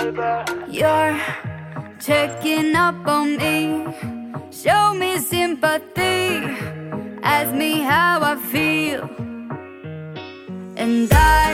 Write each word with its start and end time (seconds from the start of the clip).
You're 0.00 1.20
checking 2.00 2.74
up 2.74 3.06
on 3.06 3.36
me. 3.36 3.84
Show 4.50 4.94
me 4.94 5.18
sympathy. 5.18 6.40
Ask 7.22 7.52
me 7.54 7.80
how 7.80 8.22
I 8.22 8.36
feel. 8.36 9.02
And 10.76 11.06
I 11.12 11.44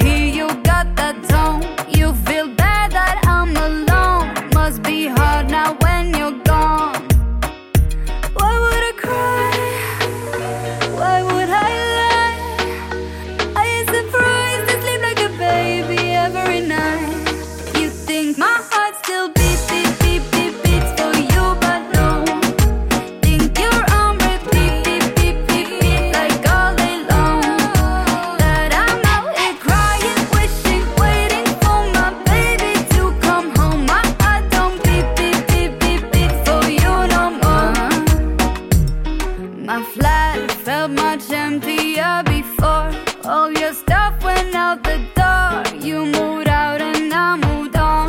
hear 0.00 0.26
you 0.38 0.48
got 0.62 0.96
that 0.96 1.16
tone. 1.28 1.60
You 1.90 2.14
feel 2.24 2.48
bad 2.54 2.92
that 2.92 3.20
I'm 3.26 3.54
alone. 3.54 4.32
Must 4.54 4.82
be 4.82 5.08
hard 5.08 5.50
now 5.50 5.76
when 5.82 5.99
felt 40.90 41.20
much 41.20 41.30
emptier 41.32 42.22
before. 42.24 42.90
All 43.24 43.52
your 43.52 43.72
stuff 43.72 44.22
went 44.24 44.54
out 44.54 44.82
the 44.82 44.98
door. 45.14 45.62
You 45.78 46.06
moved 46.06 46.48
out 46.48 46.80
and 46.80 47.12
I 47.12 47.36
moved 47.36 47.76
on. 47.76 48.08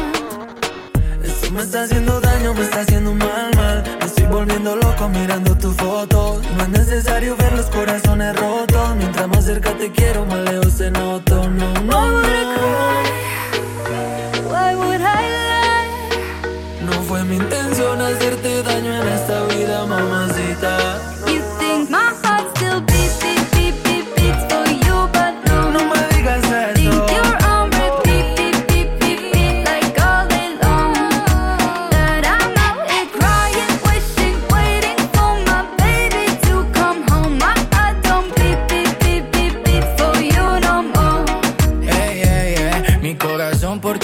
Esto 1.23 1.51
me 1.51 1.61
está 1.61 1.83
haciendo 1.83 2.19
daño, 2.19 2.53
me 2.53 2.61
está 2.61 2.81
haciendo 2.81 3.13
mal, 3.13 3.51
mal. 3.55 3.83
Me 3.99 4.05
estoy 4.05 4.25
volviendo 4.25 4.75
loco 4.75 5.09
mirando 5.09 5.57
tus 5.57 5.75
fotos. 5.75 6.41
No 6.57 6.63
es 6.63 6.69
necesario 6.69 7.35
ver 7.37 7.53
los 7.53 7.67
corazones 7.67 8.35
rotos. 8.35 8.95
Mientras 8.97 9.27
más 9.27 9.45
cerca 9.45 9.71
te 9.73 9.91
quiero, 9.91 10.25
más 10.25 10.39
lejos 10.39 10.73
se 10.73 10.91
noto. 10.91 11.49
No, 11.49 11.73
no, 11.81 12.11
no. 12.11 12.31
Why 14.49 14.75
would 14.75 15.01
I 15.01 15.23
lie? 15.37 16.85
No 16.85 16.93
fue 17.03 17.23
mi 17.23 17.35
intención 17.35 18.01
hacerte 18.01 18.63
daño 18.63 19.01
en 19.01 19.07
esta 19.07 19.43
vida, 19.45 19.50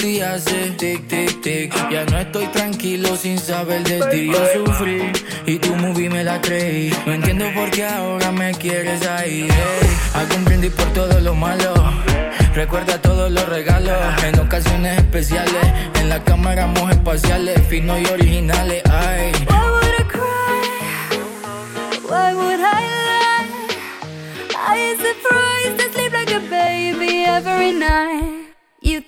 ti 0.08 0.22
hace 0.22 0.70
tic, 0.78 1.06
tic, 1.06 1.40
tic. 1.42 1.90
Ya 1.90 2.04
no 2.06 2.18
estoy 2.18 2.46
tranquilo 2.46 3.14
sin 3.16 3.38
saber 3.38 3.82
de 3.84 3.98
ti. 4.10 4.30
Yo 4.32 4.42
sufrí 4.54 5.12
y 5.46 5.58
tu 5.58 5.74
movie 5.76 6.08
me 6.08 6.24
la 6.24 6.40
creí. 6.40 6.90
No 7.06 7.12
entiendo 7.12 7.44
por 7.54 7.70
qué 7.70 7.84
ahora 7.84 8.32
me 8.32 8.52
quieres 8.54 9.06
ahí. 9.06 9.46
Hago 10.14 10.34
un 10.36 10.44
brindis 10.44 10.72
por 10.72 10.88
todo 10.94 11.20
lo 11.20 11.34
malo. 11.34 11.74
Recuerda 12.54 13.00
todos 13.02 13.30
los 13.30 13.46
regalos 13.48 13.98
en 14.24 14.40
ocasiones 14.40 14.98
especiales. 14.98 15.64
En 16.00 16.08
la 16.08 16.24
cámara 16.24 16.62
éramos 16.62 16.90
espaciales, 16.90 17.60
finos 17.68 18.00
y 18.00 18.06
originales. 18.06 18.82
Ay. 18.90 19.32
Why 19.50 19.66
would 19.74 19.94
I 20.00 20.04
cry? 20.14 20.60
Why 22.08 22.34
would 22.34 22.60
I 22.60 22.80
lie? 22.96 23.46
I 24.70 24.72
ain't 24.86 25.00
surprised 25.06 25.76
to 25.80 25.86
sleep 25.92 26.12
like 26.12 26.32
a 26.32 26.40
baby 26.48 27.24
every 27.24 27.72
night. 27.72 28.48
You 28.80 29.02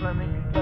Flamengo. 0.00 0.59